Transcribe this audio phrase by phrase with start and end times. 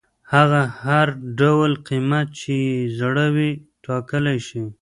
[0.33, 1.07] هغه هر
[1.39, 3.51] ډول قیمت چې یې زړه وي
[3.85, 4.63] ټاکلی شي.